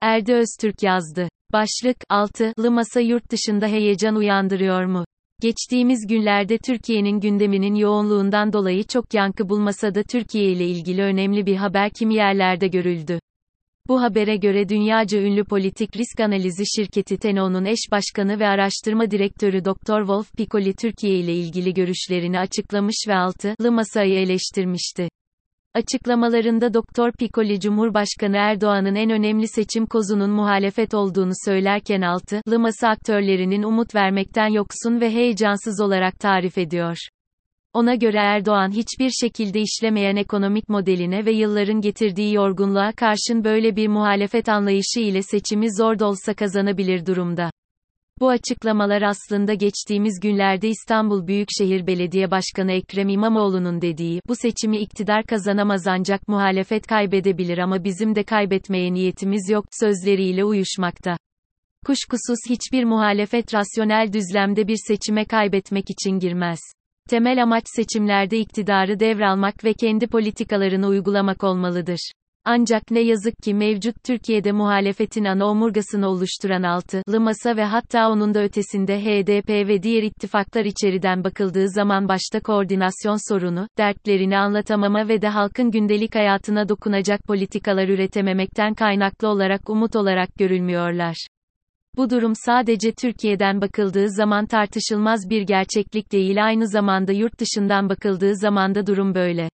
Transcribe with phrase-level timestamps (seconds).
[0.00, 1.28] Erdi Öztürk yazdı.
[1.52, 5.04] Başlık, 6, lı masa yurt dışında heyecan uyandırıyor mu?
[5.40, 11.56] Geçtiğimiz günlerde Türkiye'nin gündeminin yoğunluğundan dolayı çok yankı bulmasa da Türkiye ile ilgili önemli bir
[11.56, 13.18] haber kimi yerlerde görüldü.
[13.88, 19.64] Bu habere göre dünyaca ünlü politik risk analizi şirketi Teno'nun eş başkanı ve araştırma direktörü
[19.64, 19.98] Dr.
[19.98, 25.08] Wolf Piccoli Türkiye ile ilgili görüşlerini açıklamış ve altılı masayı eleştirmişti.
[25.76, 33.62] Açıklamalarında Doktor Piccoli Cumhurbaşkanı Erdoğan'ın en önemli seçim kozunun muhalefet olduğunu söylerken altılı masa aktörlerinin
[33.62, 36.96] umut vermekten yoksun ve heyecansız olarak tarif ediyor.
[37.72, 43.88] Ona göre Erdoğan hiçbir şekilde işlemeyen ekonomik modeline ve yılların getirdiği yorgunluğa karşın böyle bir
[43.88, 47.50] muhalefet anlayışı ile seçimi zor da olsa kazanabilir durumda.
[48.20, 55.24] Bu açıklamalar aslında geçtiğimiz günlerde İstanbul Büyükşehir Belediye Başkanı Ekrem İmamoğlu'nun dediği, bu seçimi iktidar
[55.24, 61.16] kazanamaz ancak muhalefet kaybedebilir ama bizim de kaybetmeye niyetimiz yok, sözleriyle uyuşmakta.
[61.86, 66.60] Kuşkusuz hiçbir muhalefet rasyonel düzlemde bir seçime kaybetmek için girmez.
[67.08, 72.10] Temel amaç seçimlerde iktidarı devralmak ve kendi politikalarını uygulamak olmalıdır.
[72.48, 78.34] Ancak ne yazık ki mevcut Türkiye'de muhalefetin ana omurgasını oluşturan altılı masa ve hatta onun
[78.34, 85.22] da ötesinde HDP ve diğer ittifaklar içeriden bakıldığı zaman başta koordinasyon sorunu, dertlerini anlatamama ve
[85.22, 91.26] de halkın gündelik hayatına dokunacak politikalar üretememekten kaynaklı olarak umut olarak görülmüyorlar.
[91.96, 98.36] Bu durum sadece Türkiye'den bakıldığı zaman tartışılmaz bir gerçeklik değil aynı zamanda yurt dışından bakıldığı
[98.36, 99.48] zaman da durum böyle.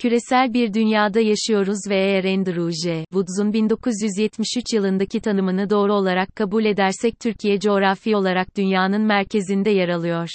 [0.00, 3.04] Küresel bir dünyada yaşıyoruz ve eğer Andrew J.
[3.10, 10.28] Woods'un 1973 yılındaki tanımını doğru olarak kabul edersek Türkiye coğrafi olarak dünyanın merkezinde yer alıyor.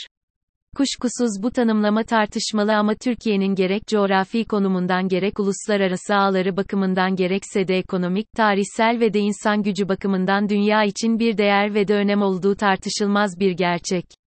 [0.75, 7.77] Kuşkusuz bu tanımlama tartışmalı ama Türkiye'nin gerek coğrafi konumundan gerek uluslararası ağları bakımından gerekse de
[7.77, 12.55] ekonomik, tarihsel ve de insan gücü bakımından dünya için bir değer ve de önem olduğu
[12.55, 14.22] tartışılmaz bir gerçek.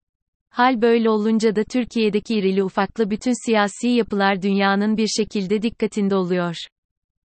[0.55, 6.57] Hal böyle olunca da Türkiye'deki irili ufaklı bütün siyasi yapılar dünyanın bir şekilde dikkatinde oluyor.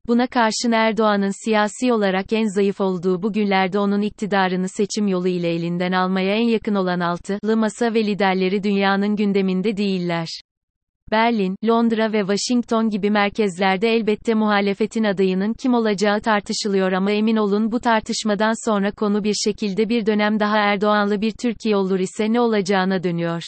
[0.08, 5.50] Buna karşın Erdoğan'ın siyasi olarak en zayıf olduğu bu günlerde onun iktidarını seçim yolu ile
[5.50, 10.28] elinden almaya en yakın olan altılı masa ve liderleri dünyanın gündeminde değiller.
[11.12, 17.72] Berlin, Londra ve Washington gibi merkezlerde elbette muhalefetin adayının kim olacağı tartışılıyor ama emin olun
[17.72, 22.40] bu tartışmadan sonra konu bir şekilde bir dönem daha Erdoğanlı bir Türkiye olur ise ne
[22.40, 23.42] olacağına dönüyor.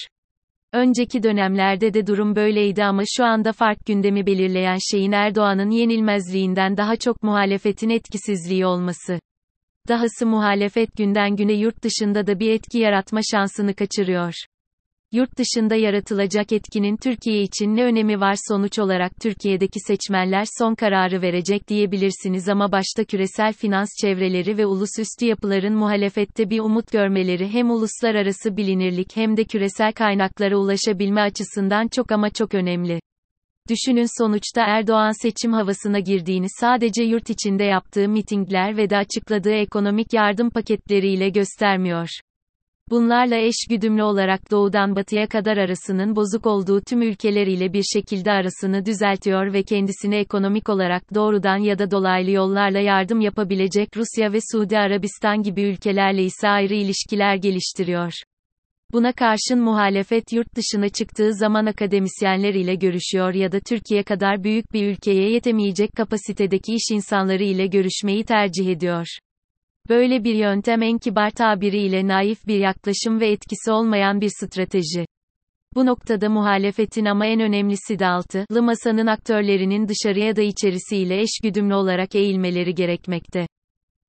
[0.74, 6.96] Önceki dönemlerde de durum böyleydi ama şu anda fark gündemi belirleyen şeyin Erdoğan'ın yenilmezliğinden daha
[6.96, 9.20] çok muhalefetin etkisizliği olması.
[9.88, 14.34] Dahası muhalefet günden güne yurt dışında da bir etki yaratma şansını kaçırıyor.
[15.12, 21.22] Yurt dışında yaratılacak etkinin Türkiye için ne önemi var sonuç olarak Türkiye'deki seçmenler son kararı
[21.22, 27.72] verecek diyebilirsiniz ama başta küresel finans çevreleri ve ulusüstü yapıların muhalefette bir umut görmeleri hem
[27.72, 33.00] uluslararası bilinirlik hem de küresel kaynaklara ulaşabilme açısından çok ama çok önemli.
[33.70, 40.14] Düşünün sonuçta Erdoğan seçim havasına girdiğini sadece yurt içinde yaptığı mitingler ve de açıkladığı ekonomik
[40.14, 42.10] yardım paketleriyle göstermiyor.
[42.90, 48.32] Bunlarla eş güdümlü olarak doğudan batıya kadar arasının bozuk olduğu tüm ülkeler ile bir şekilde
[48.32, 54.40] arasını düzeltiyor ve kendisine ekonomik olarak doğrudan ya da dolaylı yollarla yardım yapabilecek Rusya ve
[54.52, 58.12] Suudi Arabistan gibi ülkelerle ise ayrı ilişkiler geliştiriyor.
[58.94, 64.74] Buna karşın muhalefet yurt dışına çıktığı zaman akademisyenler ile görüşüyor ya da Türkiye kadar büyük
[64.74, 69.08] bir ülkeye yetemeyecek kapasitedeki iş insanları ile görüşmeyi tercih ediyor.
[69.90, 75.06] Böyle bir yöntem en kibar tabiriyle naif bir yaklaşım ve etkisi olmayan bir strateji.
[75.76, 82.16] Bu noktada muhalefetin ama en önemlisi de altılı masanın aktörlerinin dışarıya da içerisiyle eşgüdümlü olarak
[82.16, 83.48] eğilmeleri gerekmekte.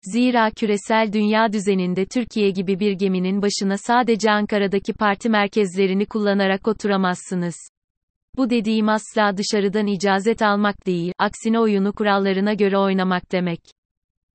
[0.03, 7.55] Zira küresel dünya düzeninde Türkiye gibi bir geminin başına sadece Ankara'daki parti merkezlerini kullanarak oturamazsınız.
[8.37, 13.78] Bu dediğim asla dışarıdan icazet almak değil, aksine oyunu kurallarına göre oynamak demek.